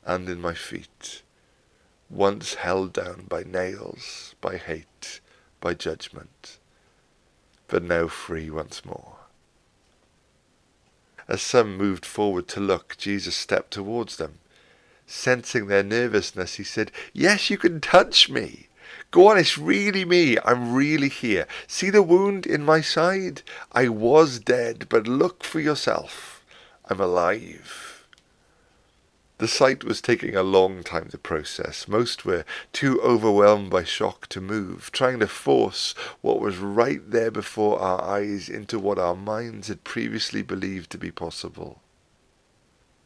and 0.06 0.30
in 0.30 0.40
my 0.40 0.54
feet, 0.54 1.24
once 2.10 2.56
held 2.56 2.94
down 2.94 3.26
by 3.28 3.42
nails, 3.44 4.36
by 4.40 4.58
hate, 4.58 5.20
by 5.60 5.74
judgment, 5.74 6.60
but 7.68 7.82
now 7.82 8.08
free 8.08 8.52
once 8.52 8.86
more. 8.86 9.16
As 11.28 11.42
some 11.42 11.76
moved 11.76 12.06
forward 12.06 12.48
to 12.50 12.60
look, 12.60 12.96
Jesus 13.00 13.36
stepped 13.36 13.72
towards 13.72 14.18
them. 14.18 14.40
Sensing 15.08 15.68
their 15.68 15.84
nervousness, 15.84 16.56
he 16.56 16.64
said, 16.64 16.92
Yes, 17.14 17.50
you 17.50 17.58
can 17.58 17.82
touch 17.82 18.30
me. 18.30 18.68
Go 19.10 19.28
on, 19.28 19.38
it's 19.38 19.58
really 19.58 20.06
me. 20.06 20.38
I'm 20.46 20.74
really 20.74 21.10
here. 21.10 21.48
See 21.66 21.90
the 21.90 22.04
wound 22.04 22.46
in 22.46 22.64
my 22.64 22.82
side? 22.82 23.42
I 23.72 23.88
was 23.88 24.40
dead, 24.40 24.88
but 24.90 25.08
look 25.08 25.44
for 25.44 25.60
yourself. 25.60 26.33
I'm 26.90 27.00
alive. 27.00 28.06
The 29.38 29.48
sight 29.48 29.84
was 29.84 30.02
taking 30.02 30.36
a 30.36 30.44
long 30.44 30.84
time 30.84 31.10
to 31.10 31.18
process. 31.18 31.88
Most 31.88 32.24
were 32.24 32.46
too 32.72 33.02
overwhelmed 33.02 33.70
by 33.70 33.84
shock 33.84 34.28
to 34.28 34.40
move, 34.40 34.90
trying 34.92 35.20
to 35.20 35.28
force 35.28 35.94
what 36.22 36.40
was 36.40 36.58
right 36.58 37.02
there 37.10 37.32
before 37.32 37.80
our 37.80 38.02
eyes 38.02 38.48
into 38.48 38.80
what 38.80 39.00
our 39.00 39.16
minds 39.16 39.70
had 39.70 39.84
previously 39.84 40.42
believed 40.42 40.90
to 40.92 40.98
be 40.98 41.12
possible. 41.12 41.82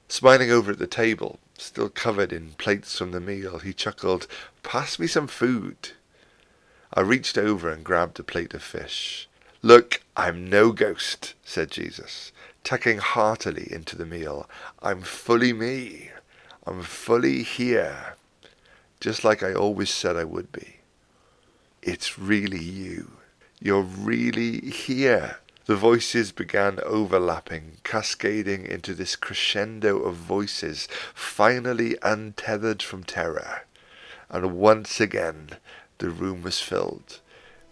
Smiling 0.10 0.52
over 0.52 0.72
at 0.72 0.80
the 0.80 0.88
table, 0.88 1.40
still 1.58 1.90
covered 1.90 2.32
in 2.32 2.54
plates 2.54 2.98
from 2.98 3.12
the 3.12 3.20
meal, 3.20 3.60
he 3.60 3.74
chuckled, 3.74 4.28
Pass 4.64 5.00
me 5.00 5.08
some 5.08 5.28
food. 5.28 5.94
I 6.94 7.02
reached 7.02 7.38
over 7.38 7.70
and 7.70 7.84
grabbed 7.84 8.20
a 8.20 8.24
plate 8.24 8.54
of 8.54 8.64
fish. 8.64 9.28
Look, 9.62 10.02
I'm 10.16 10.50
no 10.50 10.72
ghost, 10.72 11.34
said 11.44 11.72
Jesus 11.72 12.32
tucking 12.68 12.98
heartily 12.98 13.66
into 13.72 13.96
the 13.96 14.06
meal. 14.06 14.46
I'm 14.82 15.02
fully 15.02 15.54
me. 15.54 16.12
I'm 16.66 16.84
fully 16.84 17.42
here, 17.42 18.18
just 19.00 19.24
like 19.24 19.42
I 19.42 19.54
always 19.54 19.90
said 19.90 20.18
I 20.18 20.26
would 20.26 20.52
be. 20.52 20.82
It's 21.82 22.20
really 22.20 22.62
you. 22.62 23.12
You're 23.62 23.84
really 23.84 24.60
here. 24.60 25.38
The 25.66 25.78
voices 25.78 26.34
began 26.34 26.80
overlapping, 26.84 27.78
cascading 27.86 28.66
into 28.66 28.94
this 28.94 29.16
crescendo 29.16 30.00
of 30.00 30.16
voices, 30.16 30.90
finally 31.14 31.96
untethered 32.04 32.84
from 32.84 33.06
terror. 33.06 33.62
And 34.30 34.58
once 34.58 35.00
again, 35.00 35.52
the 36.00 36.10
room 36.10 36.42
was 36.42 36.60
filled 36.60 37.22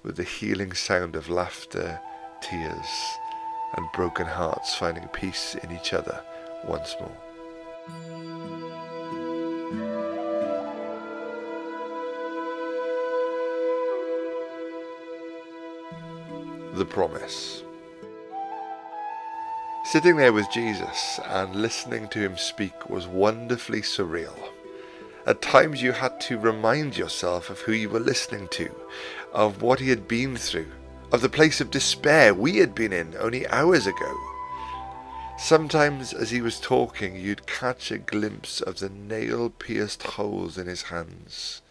with 0.05 0.17
the 0.17 0.24
healing 0.24 0.71
sound 0.71 1.15
of 1.15 1.29
laughter, 1.29 2.00
tears, 2.39 3.17
and 3.75 3.88
broken 3.93 4.27
hearts 4.27 4.75
finding 4.75 5.07
peace 5.07 5.55
in 5.63 5.71
each 5.71 5.93
other 5.93 6.21
once 6.63 6.95
more. 7.00 7.17
The 16.75 16.85
Promise. 16.85 17.63
Sitting 19.85 20.17
there 20.17 20.33
with 20.33 20.51
Jesus 20.51 21.19
and 21.25 21.55
listening 21.55 22.09
to 22.09 22.19
him 22.19 22.38
speak 22.38 22.89
was 22.89 23.07
wonderfully 23.07 23.81
surreal. 23.81 24.38
At 25.25 25.41
times 25.41 25.81
you 25.81 25.91
had 25.91 26.21
to 26.21 26.38
remind 26.38 26.95
yourself 26.95 27.50
of 27.50 27.62
who 27.62 27.71
you 27.71 27.89
were 27.89 28.00
listening 28.00 28.47
to, 28.50 28.69
of 29.36 29.62
what 29.62 29.82
he 29.82 29.89
had 29.89 30.08
been 30.08 30.38
through, 30.38 30.72
of 31.12 31.22
the 31.22 31.30
place 31.30 31.60
of 31.60 31.70
despair 31.70 32.34
we 32.34 32.58
had 32.58 32.74
been 32.74 32.94
in 32.94 33.13
only 33.20 33.46
hours 33.50 33.86
ago. 33.86 34.18
Sometimes, 35.38 36.13
as 36.13 36.32
he 36.32 36.39
was 36.42 36.60
talking, 36.60 37.18
you'd 37.18 37.46
catch 37.46 37.92
a 37.92 37.98
glimpse 37.98 38.62
of 38.62 38.80
the 38.80 38.88
nail 38.88 39.50
pierced 39.50 40.04
holes 40.04 40.58
in 40.58 40.68
his 40.68 40.84
hands, 40.84 41.62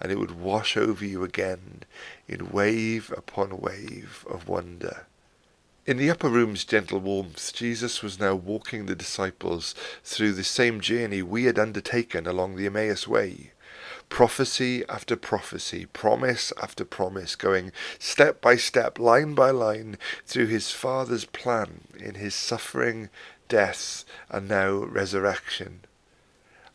and 0.00 0.12
it 0.12 0.18
would 0.18 0.40
wash 0.40 0.76
over 0.76 1.04
you 1.04 1.24
again 1.24 1.82
in 2.28 2.50
wave 2.50 3.12
upon 3.16 3.60
wave 3.60 4.24
of 4.30 4.48
wonder. 4.48 5.06
In 5.84 5.96
the 5.96 6.10
upper 6.10 6.28
room's 6.28 6.64
gentle 6.64 7.00
warmth, 7.00 7.52
Jesus 7.52 8.02
was 8.04 8.20
now 8.20 8.36
walking 8.36 8.86
the 8.86 8.94
disciples 8.94 9.74
through 10.04 10.34
the 10.34 10.44
same 10.44 10.80
journey 10.80 11.22
we 11.22 11.44
had 11.44 11.58
undertaken 11.58 12.28
along 12.28 12.54
the 12.54 12.66
Emmaus 12.66 13.08
Way 13.08 13.51
prophecy 14.12 14.84
after 14.90 15.16
prophecy, 15.16 15.86
promise 15.86 16.52
after 16.62 16.84
promise, 16.84 17.34
going 17.34 17.72
step 17.98 18.42
by 18.42 18.56
step, 18.56 18.98
line 18.98 19.34
by 19.34 19.48
line, 19.50 19.96
through 20.26 20.48
his 20.48 20.70
Father's 20.70 21.24
plan 21.24 21.80
in 21.98 22.16
his 22.16 22.34
suffering, 22.34 23.08
death, 23.48 24.04
and 24.28 24.46
now 24.46 24.74
resurrection. 24.74 25.80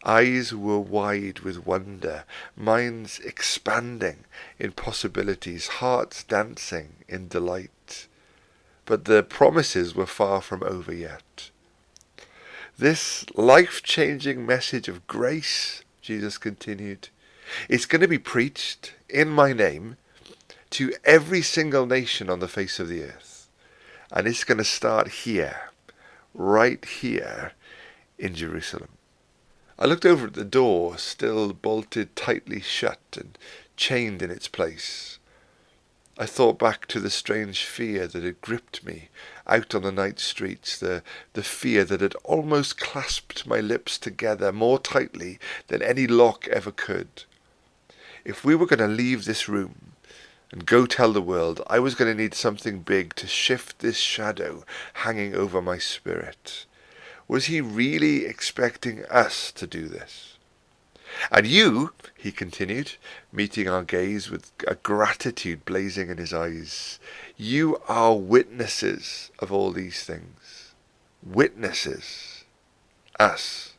Eyes 0.03 0.51
were 0.51 0.79
wide 0.79 1.41
with 1.41 1.63
wonder, 1.63 2.23
minds 2.55 3.19
expanding 3.19 4.25
in 4.57 4.71
possibilities, 4.71 5.67
hearts 5.67 6.23
dancing 6.23 7.03
in 7.07 7.27
delight. 7.27 8.07
But 8.85 9.05
the 9.05 9.21
promises 9.21 9.93
were 9.93 10.07
far 10.07 10.41
from 10.41 10.63
over 10.63 10.91
yet. 10.91 11.51
This 12.79 13.27
life 13.35 13.83
changing 13.83 14.43
message 14.43 14.87
of 14.87 15.05
grace, 15.05 15.83
Jesus 16.01 16.39
continued, 16.39 17.09
is 17.69 17.85
going 17.85 18.01
to 18.01 18.07
be 18.07 18.17
preached 18.17 18.93
in 19.09 19.29
my 19.29 19.53
name 19.53 19.97
to 20.71 20.93
every 21.03 21.41
single 21.41 21.85
nation 21.85 22.29
on 22.29 22.39
the 22.39 22.47
face 22.47 22.79
of 22.79 22.87
the 22.87 23.03
earth. 23.03 23.47
And 24.11 24.27
it's 24.27 24.43
going 24.43 24.57
to 24.57 24.63
start 24.63 25.07
here, 25.09 25.71
right 26.33 26.83
here 26.83 27.53
in 28.17 28.35
Jerusalem. 28.35 28.89
I 29.79 29.85
looked 29.85 30.05
over 30.05 30.27
at 30.27 30.33
the 30.33 30.45
door, 30.45 30.97
still 30.97 31.53
bolted 31.53 32.15
tightly 32.15 32.61
shut 32.61 32.99
and 33.15 33.37
chained 33.75 34.21
in 34.21 34.31
its 34.31 34.47
place. 34.47 35.19
I 36.19 36.25
thought 36.25 36.57
back 36.57 36.87
to 36.87 36.99
the 36.99 37.11
strange 37.11 37.63
fear 37.63 38.07
that 38.07 38.23
had 38.23 38.41
gripped 38.41 38.83
me 38.83 39.09
out 39.45 39.75
on 39.75 39.83
the 39.83 39.91
night 39.91 40.19
streets, 40.19 40.79
the, 40.79 41.03
the 41.33 41.43
fear 41.43 41.83
that 41.83 42.01
had 42.01 42.15
almost 42.23 42.79
clasped 42.79 43.45
my 43.45 43.59
lips 43.59 43.99
together 43.99 44.51
more 44.51 44.79
tightly 44.79 45.37
than 45.67 45.83
any 45.83 46.07
lock 46.07 46.47
ever 46.47 46.71
could. 46.71 47.25
If 48.27 48.43
we 48.43 48.55
were 48.55 48.65
going 48.65 48.79
to 48.79 48.89
leave 48.89 49.23
this 49.23 49.47
room 49.47 49.93
and 50.51 50.65
go 50.65 50.85
tell 50.85 51.13
the 51.13 51.21
world, 51.21 51.61
I 51.67 51.79
was 51.79 51.95
going 51.95 52.11
to 52.11 52.23
need 52.23 52.33
something 52.33 52.81
big 52.81 53.15
to 53.15 53.25
shift 53.25 53.79
this 53.79 53.99
shadow 53.99 54.65
hanging 54.95 55.33
over 55.33 55.61
my 55.61 55.77
spirit. 55.77 56.65
Was 57.29 57.45
he 57.45 57.61
really 57.61 58.25
expecting 58.25 59.05
us 59.05 59.53
to 59.53 59.65
do 59.65 59.87
this? 59.87 60.35
And 61.31 61.47
you, 61.47 61.93
he 62.17 62.33
continued, 62.33 62.95
meeting 63.31 63.69
our 63.69 63.83
gaze 63.83 64.29
with 64.29 64.51
a 64.67 64.75
gratitude 64.75 65.63
blazing 65.63 66.09
in 66.09 66.17
his 66.17 66.33
eyes, 66.33 66.99
you 67.37 67.77
are 67.87 68.13
witnesses 68.13 69.31
of 69.39 69.53
all 69.53 69.71
these 69.71 70.03
things. 70.03 70.73
Witnesses. 71.23 72.43
Us. 73.21 73.75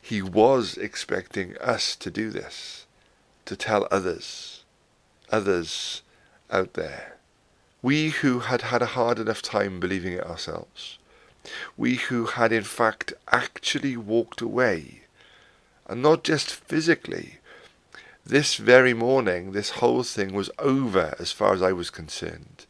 He 0.00 0.22
was 0.22 0.78
expecting 0.78 1.54
us 1.58 1.94
to 1.96 2.10
do 2.10 2.30
this, 2.30 2.86
to 3.48 3.56
tell 3.56 3.86
others, 3.90 4.64
others 5.30 6.02
out 6.50 6.72
there. 6.74 7.16
We 7.82 8.10
who 8.10 8.40
had 8.40 8.62
had 8.62 8.80
a 8.80 8.94
hard 8.96 9.18
enough 9.18 9.42
time 9.42 9.80
believing 9.80 10.14
it 10.14 10.24
ourselves 10.24 10.98
we 11.76 11.96
who 11.96 12.26
had 12.26 12.52
in 12.52 12.64
fact 12.64 13.12
actually 13.30 13.96
walked 13.96 14.40
away, 14.40 15.02
and 15.86 16.02
not 16.02 16.24
just 16.24 16.50
physically. 16.50 17.38
This 18.24 18.56
very 18.56 18.92
morning, 18.92 19.52
this 19.52 19.70
whole 19.70 20.02
thing 20.02 20.34
was 20.34 20.50
over 20.58 21.14
as 21.18 21.32
far 21.32 21.54
as 21.54 21.62
I 21.62 21.72
was 21.72 21.90
concerned, 21.90 22.66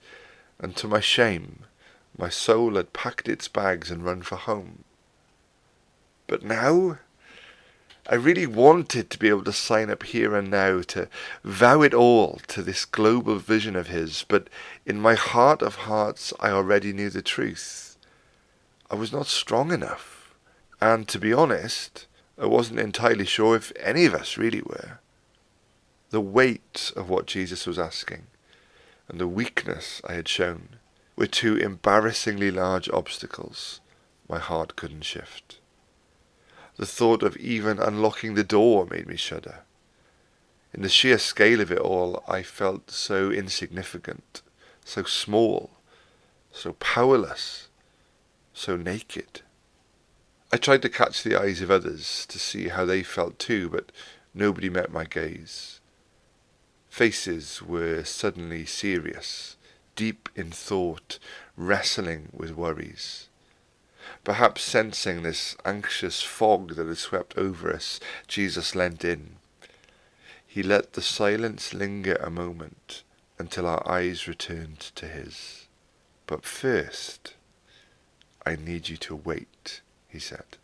and 0.59 0.77
to 0.77 0.87
my 0.87 1.01
shame, 1.01 1.65
my 2.17 2.29
soul 2.29 2.75
had 2.75 2.93
packed 2.93 3.29
its 3.29 3.49
bags 3.49 3.91
and 3.91 4.05
run 4.05 4.23
for 4.23 4.37
home. 4.37 4.85
But 6.27 6.43
now, 6.43 6.99
I 8.11 8.15
really 8.15 8.47
wanted 8.47 9.11
to 9.11 9.19
be 9.19 9.29
able 9.29 9.45
to 9.45 9.53
sign 9.53 9.91
up 9.91 10.03
here 10.03 10.35
and 10.35 10.51
now 10.51 10.81
to 10.81 11.09
vow 11.45 11.83
it 11.83 11.93
all 11.93 12.41
to 12.49 12.63
this 12.63 12.87
global 12.87 13.37
vision 13.37 13.77
of 13.77 13.89
his, 13.89 14.25
but 14.27 14.49
in 14.87 14.99
my 14.99 15.15
heart 15.15 15.61
of 15.61 15.75
hearts 15.75 16.33
I 16.41 16.49
already 16.51 16.95
knew 16.95 17.11
the 17.11 17.21
truth. 17.21 17.99
I 18.91 18.95
was 18.95 19.13
not 19.13 19.27
strong 19.27 19.73
enough. 19.73 20.35
And 20.81 21.07
to 21.09 21.19
be 21.19 21.35
honest, 21.35 22.07
I 22.41 22.47
wasn't 22.47 22.81
entirely 22.81 23.27
sure 23.27 23.57
if 23.57 23.73
any 23.79 24.07
of 24.07 24.15
us 24.15 24.39
really 24.39 24.63
were. 24.63 25.01
The 26.09 26.23
weight 26.23 26.93
of 26.97 27.11
what 27.11 27.27
Jesus 27.27 27.67
was 27.67 27.79
asking 27.79 28.27
and 29.09 29.21
the 29.21 29.29
weakness 29.29 30.01
I 30.09 30.15
had 30.15 30.29
shown 30.29 30.77
were 31.17 31.27
two 31.27 31.57
embarrassingly 31.57 32.51
large 32.51 32.89
obstacles 32.91 33.81
my 34.29 34.39
heart 34.39 34.77
couldn't 34.77 35.03
shift. 35.03 35.59
The 36.79 36.87
thought 36.87 37.23
of 37.23 37.37
even 37.37 37.79
unlocking 37.79 38.35
the 38.35 38.45
door 38.45 38.87
made 38.87 39.07
me 39.07 39.17
shudder. 39.17 39.61
In 40.73 40.83
the 40.83 40.89
sheer 40.89 41.19
scale 41.19 41.61
of 41.61 41.71
it 41.71 41.79
all, 41.79 42.25
I 42.27 42.43
felt 42.43 42.91
so 42.91 43.31
insignificant, 43.31 44.43
so 44.85 45.03
small, 45.05 45.71
so 46.51 46.73
powerless 46.75 47.69
so 48.59 48.77
naked. 48.77 49.43
I 50.53 50.57
tried 50.57 50.83
to 50.83 50.89
catch 50.89 51.23
the 51.23 51.41
eyes 51.41 51.61
of 51.61 51.71
others 51.71 52.27
to 52.27 52.39
see 52.39 52.69
how 52.69 52.85
they 52.85 53.03
felt 53.03 53.39
too, 53.39 53.69
but 53.69 53.93
nobody 54.35 54.69
met 54.69 54.91
my 54.91 55.05
gaze. 55.05 55.81
Faces 56.89 57.63
were 57.63 58.03
suddenly 58.03 58.67
serious, 58.67 59.57
deep 59.95 60.29
in 60.35 60.51
thought, 60.51 61.19
wrestling 61.57 62.31
with 62.33 62.57
worries. 62.57 63.28
Perhaps 64.25 64.63
sensing 64.63 65.23
this 65.23 65.57
anxious 65.65 66.23
fog 66.23 66.75
that 66.77 66.87
had 66.87 66.99
swept 66.99 67.37
over 67.37 67.73
us, 67.73 68.01
Jesus 68.27 68.75
leant 68.75 69.05
in. 69.05 69.37
He 70.47 70.63
let 70.63 70.95
the 70.95 71.03
silence 71.03 71.75
linger 71.75 72.15
a 72.15 72.31
moment 72.31 73.03
until 73.39 73.67
our 73.67 73.87
eyes 73.89 74.27
returned 74.27 74.81
to 74.81 75.07
his. 75.07 75.67
But 76.27 76.45
first, 76.45 77.35
I 78.45 78.57
need 78.57 78.89
you 78.89 78.97
to 78.99 79.15
wait, 79.15 79.81
he 80.09 80.19
said. 80.19 80.57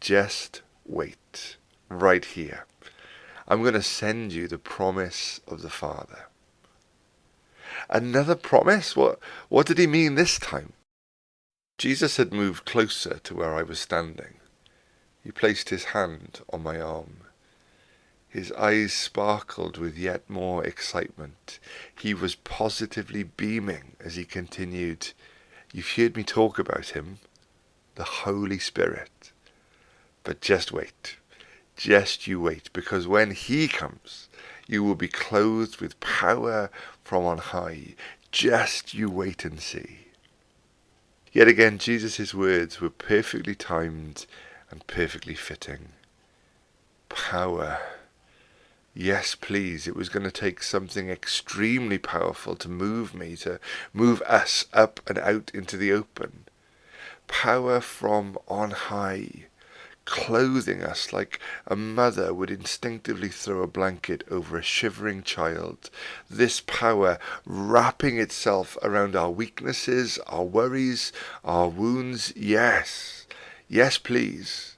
Just 0.00 0.62
wait, 0.86 1.56
right 1.88 2.24
here. 2.24 2.66
I'm 3.48 3.62
going 3.62 3.74
to 3.74 3.82
send 3.82 4.32
you 4.32 4.48
the 4.48 4.58
promise 4.58 5.40
of 5.46 5.62
the 5.62 5.70
Father. 5.70 6.26
Another 7.90 8.34
promise? 8.34 8.96
What, 8.96 9.18
what 9.48 9.66
did 9.66 9.78
he 9.78 9.86
mean 9.86 10.14
this 10.14 10.38
time? 10.38 10.72
Jesus 11.76 12.16
had 12.18 12.32
moved 12.32 12.64
closer 12.64 13.18
to 13.24 13.34
where 13.34 13.54
I 13.54 13.62
was 13.62 13.80
standing. 13.80 14.34
He 15.22 15.32
placed 15.32 15.70
his 15.70 15.86
hand 15.86 16.40
on 16.52 16.62
my 16.62 16.80
arm. 16.80 17.18
His 18.28 18.52
eyes 18.52 18.92
sparkled 18.92 19.76
with 19.78 19.98
yet 19.98 20.28
more 20.28 20.64
excitement. 20.64 21.58
He 22.00 22.14
was 22.14 22.34
positively 22.34 23.22
beaming 23.22 23.96
as 24.00 24.16
he 24.16 24.24
continued, 24.24 25.12
You've 25.72 25.90
heard 25.92 26.16
me 26.16 26.22
talk 26.22 26.58
about 26.58 26.90
him, 26.90 27.18
the 27.96 28.04
Holy 28.04 28.58
Spirit. 28.58 29.32
But 30.22 30.40
just 30.40 30.72
wait. 30.72 31.16
Just 31.76 32.28
you 32.28 32.40
wait, 32.40 32.72
because 32.72 33.08
when 33.08 33.32
he 33.32 33.66
comes, 33.66 34.28
you 34.68 34.84
will 34.84 34.94
be 34.94 35.08
clothed 35.08 35.80
with 35.80 35.98
power 36.00 36.70
from 37.02 37.24
on 37.24 37.38
high. 37.38 37.94
Just 38.30 38.94
you 38.94 39.10
wait 39.10 39.44
and 39.44 39.60
see. 39.60 40.03
Yet 41.34 41.48
again, 41.48 41.78
Jesus' 41.78 42.32
words 42.32 42.80
were 42.80 42.90
perfectly 42.90 43.56
timed 43.56 44.26
and 44.70 44.86
perfectly 44.86 45.34
fitting. 45.34 45.88
Power. 47.08 47.80
Yes, 48.94 49.34
please. 49.34 49.88
It 49.88 49.96
was 49.96 50.08
going 50.08 50.22
to 50.22 50.30
take 50.30 50.62
something 50.62 51.10
extremely 51.10 51.98
powerful 51.98 52.54
to 52.54 52.68
move 52.68 53.14
me, 53.14 53.34
to 53.38 53.58
move 53.92 54.22
us 54.22 54.66
up 54.72 55.00
and 55.08 55.18
out 55.18 55.50
into 55.52 55.76
the 55.76 55.90
open. 55.90 56.44
Power 57.26 57.80
from 57.80 58.38
on 58.46 58.70
high, 58.70 59.46
clothing 60.04 60.82
us 60.82 61.12
like 61.12 61.38
a 61.66 61.76
mother 61.76 62.32
would 62.34 62.50
instinctively 62.50 63.28
throw 63.28 63.62
a 63.62 63.66
blanket 63.66 64.24
over 64.30 64.56
a 64.56 64.62
shivering 64.62 65.22
child. 65.22 65.90
This 66.28 66.60
power 66.60 67.18
wrapping 67.46 68.18
itself 68.18 68.76
around 68.82 69.16
our 69.16 69.30
weaknesses, 69.30 70.18
our 70.26 70.44
worries, 70.44 71.12
our 71.44 71.68
wounds. 71.68 72.32
Yes, 72.36 73.26
yes, 73.68 73.98
please. 73.98 74.76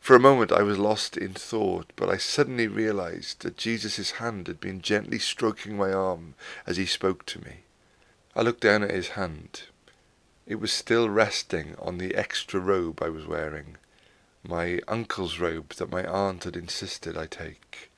For 0.00 0.14
a 0.14 0.20
moment 0.20 0.52
I 0.52 0.62
was 0.62 0.78
lost 0.78 1.16
in 1.16 1.32
thought, 1.32 1.90
but 1.96 2.10
I 2.10 2.18
suddenly 2.18 2.68
realized 2.68 3.40
that 3.40 3.56
Jesus' 3.56 4.12
hand 4.12 4.48
had 4.48 4.60
been 4.60 4.82
gently 4.82 5.18
stroking 5.18 5.78
my 5.78 5.92
arm 5.92 6.34
as 6.66 6.76
he 6.76 6.84
spoke 6.84 7.24
to 7.26 7.42
me. 7.42 7.64
I 8.36 8.42
looked 8.42 8.60
down 8.60 8.82
at 8.82 8.90
his 8.90 9.08
hand. 9.10 9.62
It 10.46 10.56
was 10.56 10.72
still 10.72 11.08
resting 11.08 11.74
on 11.78 11.98
the 11.98 12.14
extra 12.14 12.60
robe 12.60 13.02
I 13.02 13.08
was 13.08 13.26
wearing, 13.26 13.78
my 14.46 14.80
uncle's 14.86 15.38
robe 15.38 15.70
that 15.74 15.90
my 15.90 16.04
aunt 16.04 16.44
had 16.44 16.54
insisted 16.54 17.16
I 17.16 17.26
take. 17.26 17.90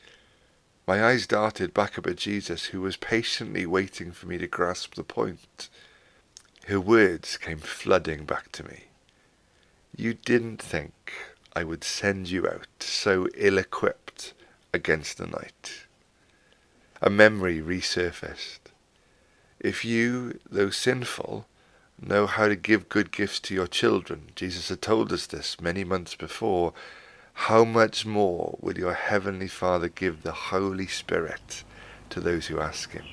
My 0.86 1.04
eyes 1.04 1.26
darted 1.26 1.74
back 1.74 1.98
up 1.98 2.06
at 2.06 2.16
Jesus, 2.16 2.66
who 2.66 2.80
was 2.80 2.96
patiently 2.96 3.66
waiting 3.66 4.12
for 4.12 4.26
me 4.26 4.38
to 4.38 4.46
grasp 4.46 4.94
the 4.94 5.02
point. 5.02 5.68
Her 6.66 6.80
words 6.80 7.36
came 7.36 7.58
flooding 7.58 8.24
back 8.24 8.52
to 8.52 8.64
me. 8.64 8.84
You 9.96 10.14
didn't 10.14 10.62
think 10.62 11.12
I 11.54 11.64
would 11.64 11.82
send 11.82 12.30
you 12.30 12.46
out 12.46 12.68
so 12.80 13.26
ill 13.34 13.58
equipped 13.58 14.34
against 14.72 15.18
the 15.18 15.26
night. 15.26 15.86
A 17.02 17.10
memory 17.10 17.60
resurfaced. 17.60 18.70
If 19.58 19.84
you, 19.84 20.38
though 20.48 20.70
sinful, 20.70 21.46
Know 22.00 22.26
how 22.26 22.46
to 22.48 22.56
give 22.56 22.90
good 22.90 23.10
gifts 23.10 23.40
to 23.40 23.54
your 23.54 23.66
children. 23.66 24.30
Jesus 24.36 24.68
had 24.68 24.82
told 24.82 25.12
us 25.12 25.26
this 25.26 25.60
many 25.62 25.82
months 25.82 26.14
before. 26.14 26.74
How 27.32 27.64
much 27.64 28.04
more 28.04 28.58
will 28.60 28.76
your 28.76 28.92
Heavenly 28.92 29.48
Father 29.48 29.88
give 29.88 30.22
the 30.22 30.32
Holy 30.32 30.86
Spirit 30.86 31.64
to 32.10 32.20
those 32.20 32.48
who 32.48 32.60
ask 32.60 32.92
Him? 32.92 33.06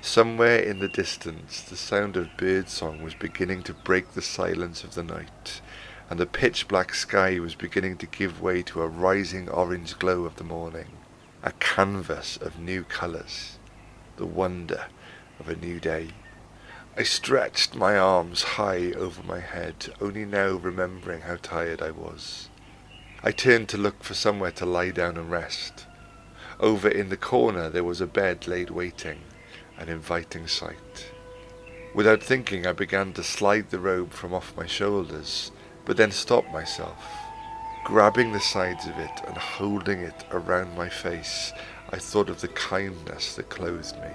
Somewhere 0.00 0.60
in 0.60 0.78
the 0.78 0.88
distance, 0.88 1.62
the 1.62 1.76
sound 1.76 2.16
of 2.16 2.36
birdsong 2.36 3.02
was 3.02 3.14
beginning 3.14 3.64
to 3.64 3.74
break 3.74 4.12
the 4.12 4.22
silence 4.22 4.84
of 4.84 4.94
the 4.94 5.02
night, 5.02 5.60
and 6.08 6.20
the 6.20 6.26
pitch 6.26 6.68
black 6.68 6.94
sky 6.94 7.40
was 7.40 7.56
beginning 7.56 7.96
to 7.98 8.06
give 8.06 8.40
way 8.40 8.62
to 8.62 8.82
a 8.82 8.88
rising 8.88 9.48
orange 9.48 9.98
glow 9.98 10.24
of 10.24 10.36
the 10.36 10.44
morning, 10.44 10.86
a 11.42 11.50
canvas 11.52 12.36
of 12.36 12.60
new 12.60 12.84
colours, 12.84 13.58
the 14.16 14.26
wonder 14.26 14.86
of 15.40 15.48
a 15.48 15.56
new 15.56 15.80
day. 15.80 16.10
I 16.96 17.02
stretched 17.02 17.74
my 17.74 17.98
arms 17.98 18.42
high 18.42 18.92
over 18.92 19.22
my 19.22 19.40
head, 19.40 19.92
only 20.00 20.24
now 20.24 20.50
remembering 20.50 21.22
how 21.22 21.36
tired 21.36 21.82
I 21.82 21.90
was. 21.90 22.48
I 23.22 23.32
turned 23.32 23.68
to 23.70 23.78
look 23.78 24.04
for 24.04 24.14
somewhere 24.14 24.52
to 24.52 24.66
lie 24.66 24.90
down 24.90 25.16
and 25.16 25.30
rest. 25.30 25.86
Over 26.60 26.88
in 26.88 27.08
the 27.08 27.16
corner 27.16 27.68
there 27.68 27.84
was 27.84 28.00
a 28.00 28.06
bed 28.06 28.46
laid 28.46 28.70
waiting 28.70 29.20
an 29.80 29.88
inviting 29.88 30.46
sight. 30.46 31.10
Without 31.94 32.22
thinking, 32.22 32.66
I 32.66 32.72
began 32.72 33.14
to 33.14 33.24
slide 33.24 33.70
the 33.70 33.80
robe 33.80 34.12
from 34.12 34.34
off 34.34 34.56
my 34.56 34.66
shoulders, 34.66 35.50
but 35.86 35.96
then 35.96 36.12
stopped 36.12 36.52
myself. 36.52 37.02
Grabbing 37.82 38.32
the 38.32 38.40
sides 38.40 38.86
of 38.86 38.98
it 38.98 39.22
and 39.26 39.38
holding 39.38 40.00
it 40.00 40.24
around 40.30 40.76
my 40.76 40.90
face, 40.90 41.52
I 41.88 41.96
thought 41.96 42.28
of 42.28 42.42
the 42.42 42.48
kindness 42.48 43.36
that 43.36 43.48
clothed 43.48 43.96
me. 43.96 44.10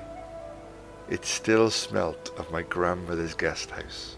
It 1.08 1.24
still 1.24 1.70
smelt 1.70 2.32
of 2.38 2.52
my 2.52 2.64
grandmother's 2.64 3.36
guest 3.36 3.70
house, 3.70 4.18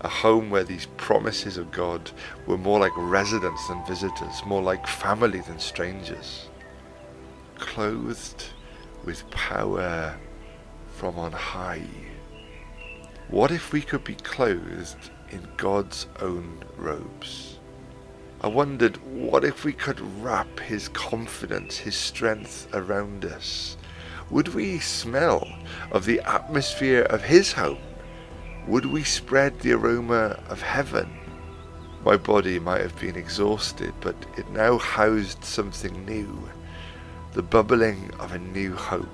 a 0.00 0.08
home 0.08 0.50
where 0.50 0.64
these 0.64 0.86
promises 0.96 1.56
of 1.56 1.70
God 1.70 2.10
were 2.44 2.58
more 2.58 2.80
like 2.80 2.96
residents 2.96 3.68
than 3.68 3.86
visitors, 3.86 4.44
more 4.44 4.62
like 4.62 4.86
family 4.88 5.40
than 5.40 5.60
strangers. 5.60 6.48
Clothed 7.56 8.46
with 9.04 9.30
power 9.30 10.16
from 10.88 11.18
on 11.18 11.32
high. 11.32 11.86
What 13.28 13.52
if 13.52 13.72
we 13.72 13.80
could 13.80 14.02
be 14.02 14.16
clothed 14.16 15.10
in 15.30 15.46
God's 15.56 16.08
own 16.20 16.64
robes? 16.76 17.60
I 18.40 18.48
wondered, 18.48 18.96
what 19.06 19.44
if 19.44 19.64
we 19.64 19.72
could 19.72 20.00
wrap 20.20 20.58
His 20.58 20.88
confidence, 20.88 21.76
His 21.76 21.94
strength 21.94 22.66
around 22.74 23.24
us? 23.24 23.76
Would 24.30 24.54
we 24.54 24.78
smell 24.78 25.48
of 25.90 26.04
the 26.04 26.20
atmosphere 26.20 27.02
of 27.02 27.22
His 27.22 27.52
home? 27.52 27.78
Would 28.66 28.86
we 28.86 29.02
spread 29.04 29.60
the 29.60 29.72
aroma 29.72 30.40
of 30.48 30.62
heaven? 30.62 31.18
My 32.04 32.16
body 32.16 32.58
might 32.58 32.80
have 32.80 32.98
been 32.98 33.16
exhausted, 33.16 33.92
but 34.00 34.16
it 34.36 34.50
now 34.50 34.78
housed 34.78 35.44
something 35.44 36.04
new, 36.04 36.48
the 37.32 37.42
bubbling 37.42 38.10
of 38.18 38.32
a 38.32 38.38
new 38.38 38.74
hope. 38.74 39.08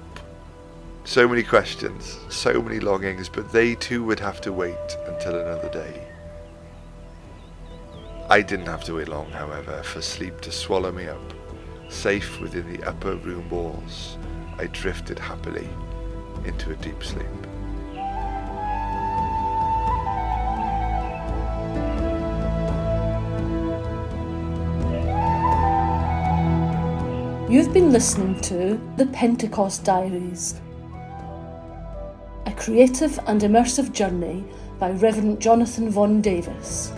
So 1.04 1.26
many 1.26 1.42
questions, 1.42 2.18
so 2.28 2.60
many 2.62 2.80
longings, 2.80 3.28
but 3.28 3.52
they 3.52 3.74
too 3.74 4.04
would 4.04 4.20
have 4.20 4.40
to 4.42 4.52
wait 4.52 4.96
until 5.06 5.38
another 5.38 5.70
day. 5.70 6.06
I 8.30 8.42
didn't 8.42 8.66
have 8.66 8.84
to 8.84 8.96
wait 8.96 9.08
long, 9.08 9.30
however, 9.30 9.82
for 9.82 10.02
sleep 10.02 10.42
to 10.42 10.52
swallow 10.52 10.92
me 10.92 11.08
up. 11.08 11.32
Safe 11.88 12.38
within 12.40 12.70
the 12.70 12.86
upper 12.86 13.16
room 13.16 13.48
walls, 13.48 14.18
I 14.58 14.66
drifted 14.66 15.18
happily 15.18 15.68
into 16.44 16.70
a 16.72 16.76
deep 16.76 17.02
sleep. 17.04 17.26
You've 27.50 27.72
been 27.72 27.92
listening 27.92 28.40
to 28.42 28.80
The 28.96 29.06
Pentecost 29.06 29.84
Diaries 29.84 30.60
a 32.48 32.52
creative 32.52 33.18
and 33.26 33.42
immersive 33.42 33.92
journey 33.92 34.42
by 34.78 34.90
Reverend 34.92 35.38
Jonathan 35.38 35.90
Vaughan 35.90 36.22
Davis. 36.22 36.90